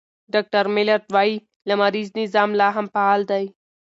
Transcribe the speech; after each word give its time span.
ډاکټر 0.33 0.65
میلرډ 0.75 1.03
وايي، 1.13 1.35
لمریز 1.69 2.07
نظام 2.19 2.49
لا 2.59 2.67
هم 2.75 2.85
فعال 2.93 3.21
دی. 3.31 3.45